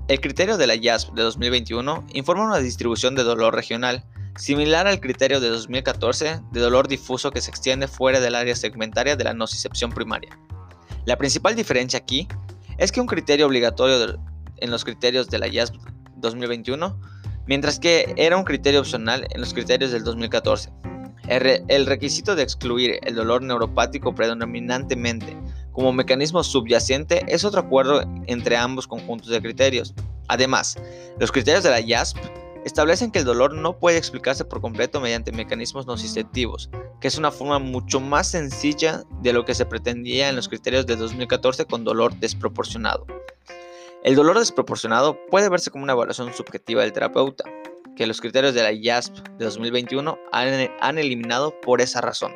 el 0.07 0.21
criterio 0.21 0.57
de 0.57 0.67
la 0.67 0.75
IASP 0.75 1.13
de 1.13 1.23
2021 1.23 2.05
informa 2.13 2.45
una 2.45 2.59
distribución 2.59 3.15
de 3.15 3.23
dolor 3.23 3.55
regional, 3.55 4.03
similar 4.37 4.87
al 4.87 4.99
criterio 4.99 5.39
de 5.39 5.49
2014 5.49 6.41
de 6.51 6.59
dolor 6.59 6.87
difuso 6.87 7.31
que 7.31 7.41
se 7.41 7.49
extiende 7.49 7.87
fuera 7.87 8.19
del 8.19 8.35
área 8.35 8.55
segmentaria 8.55 9.15
de 9.15 9.23
la 9.23 9.33
nocicepción 9.33 9.91
primaria. 9.91 10.37
La 11.05 11.17
principal 11.17 11.55
diferencia 11.55 11.99
aquí 11.99 12.27
es 12.77 12.91
que 12.91 13.01
un 13.01 13.07
criterio 13.07 13.45
obligatorio 13.45 14.19
en 14.57 14.71
los 14.71 14.85
criterios 14.85 15.29
de 15.29 15.39
la 15.39 15.47
IASP 15.47 15.75
2021, 16.17 16.97
mientras 17.45 17.79
que 17.79 18.13
era 18.17 18.37
un 18.37 18.43
criterio 18.43 18.79
opcional 18.79 19.27
en 19.29 19.41
los 19.41 19.53
criterios 19.53 19.91
del 19.91 20.03
2014. 20.03 20.71
El, 21.27 21.85
requisito 21.85 22.35
de 22.35 22.43
excluir 22.43 22.99
el 23.03 23.15
dolor 23.15 23.41
neuropático 23.41 24.13
predominantemente 24.13 25.37
como 25.71 25.93
mecanismo 25.93 26.43
subyacente 26.43 27.23
es 27.27 27.45
otro 27.45 27.61
acuerdo 27.61 28.03
entre 28.27 28.57
ambos 28.57 28.87
conjuntos 28.87 29.29
de 29.29 29.41
criterios. 29.41 29.93
Además, 30.27 30.77
los 31.19 31.31
criterios 31.31 31.63
de 31.63 31.69
la 31.69 31.79
IASP 31.79 32.17
establecen 32.65 33.11
que 33.11 33.19
el 33.19 33.25
dolor 33.25 33.53
no 33.53 33.77
puede 33.77 33.97
explicarse 33.97 34.45
por 34.45 34.61
completo 34.61 35.01
mediante 35.01 35.31
mecanismos 35.31 35.85
nociceptivos, 35.85 36.69
que 37.01 37.07
es 37.07 37.17
una 37.17 37.31
forma 37.31 37.59
mucho 37.59 37.99
más 37.99 38.29
sencilla 38.29 39.03
de 39.21 39.33
lo 39.33 39.45
que 39.45 39.55
se 39.55 39.65
pretendía 39.65 40.29
en 40.29 40.35
los 40.35 40.47
criterios 40.47 40.85
de 40.85 40.95
2014 40.95 41.65
con 41.65 41.83
dolor 41.83 42.15
desproporcionado. 42.15 43.05
El 44.03 44.15
dolor 44.15 44.39
desproporcionado 44.39 45.17
puede 45.29 45.49
verse 45.49 45.71
como 45.71 45.83
una 45.83 45.93
evaluación 45.93 46.33
subjetiva 46.33 46.81
del 46.81 46.93
terapeuta, 46.93 47.45
que 47.95 48.07
los 48.07 48.21
criterios 48.21 48.53
de 48.53 48.63
la 48.63 48.71
IASP 48.71 49.15
de 49.37 49.45
2021 49.45 50.17
han, 50.31 50.97
eliminado 50.97 51.53
por 51.61 51.79
esa 51.79 52.01
razón. 52.01 52.33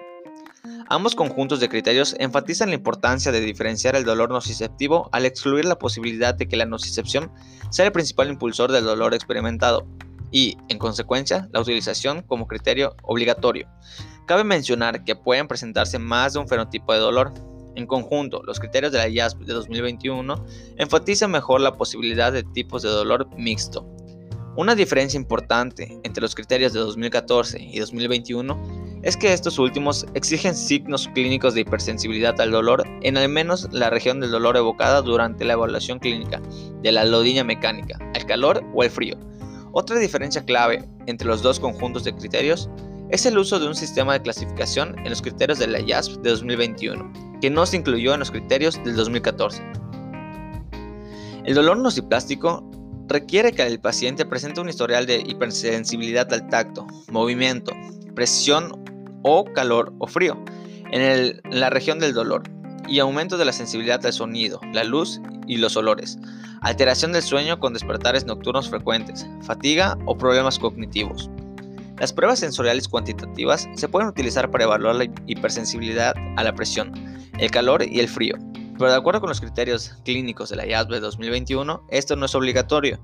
Ambos 0.90 1.16
conjuntos 1.16 1.60
de 1.60 1.68
criterios 1.68 2.16
enfatizan 2.20 2.70
la 2.70 2.76
importancia 2.76 3.32
de 3.32 3.42
diferenciar 3.42 3.96
el 3.96 4.06
dolor 4.06 4.30
nociceptivo 4.30 5.10
al 5.12 5.26
excluir 5.26 5.66
la 5.66 5.80
posibilidad 5.80 6.34
de 6.36 6.48
que 6.48 6.56
la 6.56 6.66
nocicepción 6.66 7.32
sea 7.70 7.86
el 7.86 7.92
principal 7.92 8.30
impulsor 8.30 8.72
del 8.72 8.86
dolor 8.86 9.14
experimentado 9.14 9.86
y, 10.32 10.58
en 10.70 10.78
consecuencia, 10.78 11.50
la 11.52 11.62
utilización 11.62 12.22
como 12.22 12.48
criterio 12.48 12.96
obligatorio. 13.04 13.70
Cabe 14.26 14.44
mencionar 14.44 15.04
que 15.04 15.16
pueden 15.16 15.48
presentarse 15.48 16.00
más 16.00 16.34
de 16.34 16.40
un 16.40 16.48
fenotipo 16.48 16.94
de 16.94 17.00
dolor. 17.00 17.34
En 17.76 17.86
conjunto, 17.86 18.42
los 18.44 18.60
criterios 18.60 18.92
de 18.92 18.98
la 18.98 19.08
IASP 19.08 19.42
de 19.42 19.54
2021 19.54 20.46
enfatizan 20.78 21.32
mejor 21.32 21.62
la 21.62 21.78
posibilidad 21.78 22.34
de 22.34 22.44
tipos 22.44 22.82
de 22.82 22.90
dolor 22.90 23.30
mixto, 23.38 23.88
una 24.58 24.74
diferencia 24.74 25.20
importante 25.20 26.00
entre 26.04 26.20
los 26.20 26.34
criterios 26.34 26.74
de 26.74 26.80
2014 26.80 27.62
y 27.62 27.78
2021 27.78 29.00
es 29.04 29.16
que 29.16 29.32
estos 29.32 29.60
últimos 29.60 30.08
exigen 30.16 30.56
signos 30.56 31.08
clínicos 31.14 31.54
de 31.54 31.62
hipersensibilidad 31.62 32.42
al 32.42 32.50
dolor 32.50 32.84
en 33.04 33.18
al 33.18 33.30
menos 33.30 33.70
la 33.72 33.92
región 33.92 34.20
del 34.20 34.32
dolor 34.32 34.58
evocada 34.58 35.04
durante 35.04 35.46
la 35.46 35.54
evaluación 35.54 36.00
clínica 36.00 36.42
de 36.82 36.92
la 36.92 37.06
lodiña 37.06 37.44
mecánica, 37.44 38.00
el 38.16 38.26
calor 38.26 38.64
o 38.74 38.84
el 38.84 38.90
frío. 38.90 39.16
Otra 39.80 40.00
diferencia 40.00 40.44
clave 40.44 40.84
entre 41.06 41.28
los 41.28 41.44
dos 41.44 41.60
conjuntos 41.60 42.04
de 42.04 42.16
criterios 42.16 42.68
es 43.12 43.28
el 43.28 43.38
uso 43.38 43.60
de 43.60 43.68
un 43.68 43.76
sistema 43.76 44.14
de 44.14 44.24
clasificación 44.24 44.98
en 44.98 45.12
los 45.12 45.22
criterios 45.22 45.60
de 45.60 45.68
la 45.68 45.80
IASP 45.80 46.20
de 46.24 46.32
2021, 46.32 47.40
que 47.42 47.52
no 47.52 47.64
se 47.64 47.78
incluyó 47.78 48.16
en 48.16 48.22
los 48.22 48.32
criterios 48.32 48.84
del 48.84 48.96
2014. 48.96 49.62
El 51.46 51.54
dolor 51.54 51.78
nociplástico 51.78 52.68
requiere 53.08 53.52
que 53.52 53.68
el 53.68 53.80
paciente 53.80 54.26
presente 54.26 54.62
un 54.62 54.70
historial 54.70 55.06
de 55.06 55.18
hipersensibilidad 55.24 56.34
al 56.34 56.50
tacto, 56.50 56.88
movimiento, 57.12 57.72
presión 58.16 58.84
o 59.22 59.46
calor 59.54 59.94
o 60.00 60.08
frío 60.08 60.44
en, 60.92 61.40
la 61.52 61.70
región 61.70 62.00
del 62.00 62.16
dolor 62.16 62.42
y 62.88 63.00
aumento 63.00 63.38
de 63.38 63.46
la 63.46 63.53
sensibilidad 63.53 64.06
al 64.06 64.13
sonido, 64.13 64.60
la 64.74 64.84
luz 64.84 65.22
y 65.48 65.58
los 65.58 65.77
olores, 65.77 66.17
alteración 66.62 67.12
del 67.12 67.24
sueño 67.24 67.60
con 67.60 67.74
despertares 67.74 68.25
nocturnos 68.25 68.70
frecuentes, 68.70 69.27
fatiga 69.41 69.98
o 70.06 70.17
problemas 70.17 70.60
cognitivos. 70.60 71.29
Las 72.00 72.13
pruebas 72.13 72.39
sensoriales 72.39 72.88
cuantitativas 72.88 73.67
se 73.75 73.88
pueden 73.88 74.10
utilizar 74.10 74.51
para 74.51 74.65
evaluar 74.65 74.96
la 74.96 75.06
hipersensibilidad 75.25 76.13
a 76.36 76.44
la 76.44 76.53
presión, 76.53 76.94
el 77.39 77.51
calor 77.51 77.84
y 77.84 78.00
el 78.00 78.08
frío, 78.08 78.36
pero 78.77 78.91
de 78.91 78.98
acuerdo 78.98 79.20
con 79.20 79.29
los 79.29 79.41
criterios 79.41 79.96
clínicos 80.06 80.50
de 80.50 80.58
la 80.58 80.67
IASB 80.67 80.91
de 80.91 81.00
2021, 81.00 81.88
esto 81.89 82.15
no 82.15 82.27
es 82.27 82.36
obligatorio. 82.36 83.00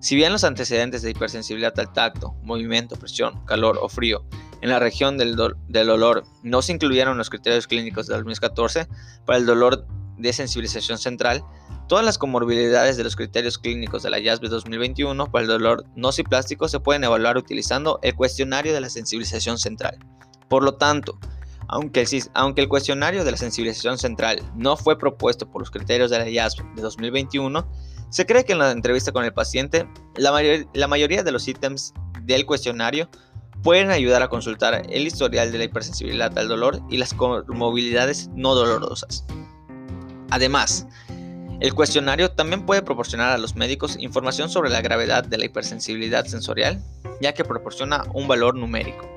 Si 0.00 0.16
bien 0.16 0.32
los 0.32 0.42
antecedentes 0.42 1.02
de 1.02 1.10
hipersensibilidad 1.10 1.78
al 1.78 1.92
tacto, 1.92 2.34
movimiento, 2.42 2.96
presión, 2.96 3.44
calor 3.46 3.78
o 3.80 3.88
frío 3.88 4.24
en 4.62 4.70
la 4.70 4.78
región 4.78 5.18
del, 5.18 5.36
del 5.68 5.90
olor 5.90 6.24
no 6.42 6.62
se 6.62 6.72
incluyeron 6.72 7.18
los 7.18 7.28
criterios 7.28 7.66
clínicos 7.66 8.06
de 8.06 8.14
2014 8.14 8.88
para 9.26 9.38
el 9.38 9.44
dolor 9.44 9.86
de 10.16 10.32
sensibilización 10.32 10.98
central, 10.98 11.42
todas 11.88 12.04
las 12.04 12.16
comorbilidades 12.16 12.96
de 12.96 13.04
los 13.04 13.16
criterios 13.16 13.58
clínicos 13.58 14.04
de 14.04 14.10
la 14.10 14.20
IASB 14.20 14.44
2021 14.48 15.30
para 15.30 15.42
el 15.42 15.48
dolor 15.48 15.84
nociplástico 15.96 16.68
se 16.68 16.78
pueden 16.78 17.02
evaluar 17.02 17.36
utilizando 17.36 17.98
el 18.02 18.14
cuestionario 18.14 18.72
de 18.72 18.80
la 18.80 18.88
sensibilización 18.88 19.58
central. 19.58 19.98
Por 20.48 20.62
lo 20.62 20.74
tanto, 20.74 21.18
aunque 21.68 22.02
el, 22.02 22.08
aunque 22.34 22.60
el, 22.60 22.68
cuestionario 22.68 23.24
de 23.24 23.32
la 23.32 23.36
sensibilización 23.36 23.98
central 23.98 24.42
no 24.54 24.76
fue 24.76 24.96
propuesto 24.96 25.50
por 25.50 25.62
los 25.62 25.70
criterios 25.70 26.10
de 26.10 26.18
la 26.18 26.28
IASB 26.28 26.62
de 26.76 26.82
2021, 26.82 27.68
se 28.10 28.26
cree 28.26 28.44
que 28.44 28.52
en 28.52 28.58
la 28.58 28.70
entrevista 28.70 29.10
con 29.10 29.24
el 29.24 29.32
paciente, 29.32 29.88
la, 30.16 30.32
la 30.74 30.88
mayoría 30.88 31.24
de 31.24 31.32
los 31.32 31.48
ítems 31.48 31.94
del 32.22 32.46
cuestionario 32.46 33.08
pueden 33.62 33.90
ayudar 33.90 34.22
a 34.22 34.28
consultar 34.28 34.82
el 34.88 35.06
historial 35.06 35.52
de 35.52 35.58
la 35.58 35.64
hipersensibilidad 35.64 36.36
al 36.38 36.48
dolor 36.48 36.80
y 36.90 36.96
las 36.96 37.14
comorbilidades 37.14 38.28
no 38.34 38.54
dolorosas. 38.54 39.24
Además, 40.30 40.86
el 41.60 41.74
cuestionario 41.74 42.32
también 42.32 42.66
puede 42.66 42.82
proporcionar 42.82 43.30
a 43.30 43.38
los 43.38 43.54
médicos 43.54 43.96
información 44.00 44.48
sobre 44.48 44.70
la 44.70 44.80
gravedad 44.80 45.24
de 45.24 45.38
la 45.38 45.44
hipersensibilidad 45.44 46.26
sensorial, 46.26 46.82
ya 47.20 47.34
que 47.34 47.44
proporciona 47.44 48.04
un 48.14 48.26
valor 48.26 48.56
numérico. 48.56 49.08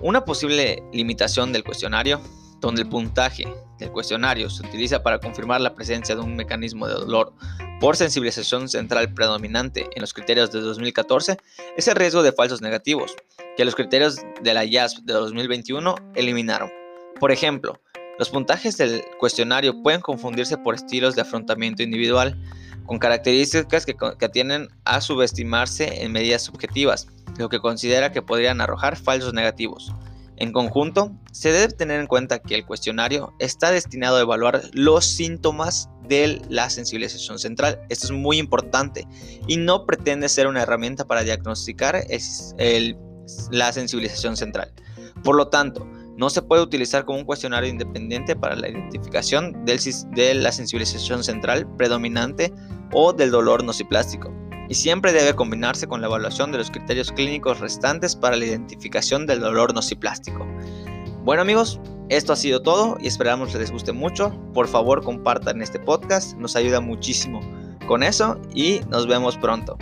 Una 0.00 0.24
posible 0.24 0.82
limitación 0.92 1.52
del 1.52 1.64
cuestionario, 1.64 2.20
donde 2.60 2.82
el 2.82 2.88
puntaje 2.88 3.46
del 3.78 3.90
cuestionario 3.90 4.48
se 4.50 4.66
utiliza 4.66 5.02
para 5.02 5.18
confirmar 5.18 5.60
la 5.60 5.74
presencia 5.74 6.14
de 6.14 6.22
un 6.22 6.36
mecanismo 6.36 6.86
de 6.86 6.94
dolor 6.94 7.32
por 7.80 7.96
sensibilización 7.96 8.68
central 8.68 9.12
predominante 9.12 9.88
en 9.94 10.00
los 10.00 10.14
criterios 10.14 10.50
de 10.50 10.60
2014, 10.60 11.36
es 11.76 11.88
el 11.88 11.96
riesgo 11.96 12.22
de 12.22 12.32
falsos 12.32 12.62
negativos, 12.62 13.14
que 13.56 13.64
los 13.64 13.74
criterios 13.74 14.16
de 14.42 14.54
la 14.54 14.64
IASP 14.64 15.04
de 15.04 15.12
2021 15.12 15.94
eliminaron. 16.14 16.70
Por 17.20 17.32
ejemplo, 17.32 17.80
los 18.18 18.30
puntajes 18.30 18.78
del 18.78 19.04
cuestionario 19.18 19.82
pueden 19.82 20.00
confundirse 20.00 20.56
por 20.56 20.74
estilos 20.74 21.14
de 21.14 21.22
afrontamiento 21.22 21.82
individual, 21.82 22.40
con 22.86 22.98
características 22.98 23.84
que, 23.84 23.96
que 24.18 24.28
tienden 24.28 24.68
a 24.84 25.00
subestimarse 25.00 26.02
en 26.02 26.12
medidas 26.12 26.42
subjetivas, 26.42 27.08
lo 27.36 27.48
que 27.48 27.58
considera 27.58 28.12
que 28.12 28.22
podrían 28.22 28.60
arrojar 28.60 28.96
falsos 28.96 29.34
negativos. 29.34 29.92
En 30.38 30.52
conjunto, 30.52 31.12
se 31.32 31.50
debe 31.50 31.72
tener 31.72 31.98
en 31.98 32.06
cuenta 32.06 32.40
que 32.40 32.54
el 32.54 32.66
cuestionario 32.66 33.32
está 33.38 33.70
destinado 33.70 34.18
a 34.18 34.20
evaluar 34.20 34.62
los 34.72 35.06
síntomas 35.06 35.88
de 36.08 36.42
la 36.50 36.68
sensibilización 36.68 37.38
central. 37.38 37.80
Esto 37.88 38.06
es 38.06 38.12
muy 38.12 38.38
importante 38.38 39.06
y 39.46 39.56
no 39.56 39.86
pretende 39.86 40.28
ser 40.28 40.46
una 40.46 40.62
herramienta 40.62 41.06
para 41.06 41.22
diagnosticar 41.22 42.04
la 43.50 43.72
sensibilización 43.72 44.36
central. 44.36 44.72
Por 45.24 45.36
lo 45.36 45.48
tanto, 45.48 45.88
no 46.16 46.30
se 46.30 46.42
puede 46.42 46.62
utilizar 46.62 47.04
como 47.04 47.18
un 47.18 47.24
cuestionario 47.24 47.68
independiente 47.68 48.36
para 48.36 48.56
la 48.56 48.68
identificación 48.68 49.64
de 49.64 50.34
la 50.34 50.52
sensibilización 50.52 51.24
central 51.24 51.66
predominante 51.76 52.52
o 52.92 53.12
del 53.12 53.30
dolor 53.30 53.64
nociplástico, 53.64 54.32
y 54.68 54.74
siempre 54.74 55.12
debe 55.12 55.34
combinarse 55.34 55.86
con 55.86 56.00
la 56.00 56.06
evaluación 56.06 56.52
de 56.52 56.58
los 56.58 56.70
criterios 56.70 57.12
clínicos 57.12 57.60
restantes 57.60 58.16
para 58.16 58.36
la 58.36 58.44
identificación 58.44 59.26
del 59.26 59.40
dolor 59.40 59.74
nociplástico. 59.74 60.46
Bueno 61.24 61.42
amigos, 61.42 61.80
esto 62.08 62.32
ha 62.32 62.36
sido 62.36 62.62
todo 62.62 62.96
y 63.00 63.08
esperamos 63.08 63.52
que 63.52 63.58
les 63.58 63.72
guste 63.72 63.92
mucho. 63.92 64.30
Por 64.54 64.68
favor 64.68 65.02
compartan 65.02 65.60
este 65.60 65.80
podcast, 65.80 66.36
nos 66.36 66.54
ayuda 66.56 66.80
muchísimo 66.80 67.40
con 67.86 68.02
eso 68.02 68.40
y 68.54 68.80
nos 68.90 69.06
vemos 69.06 69.36
pronto. 69.36 69.76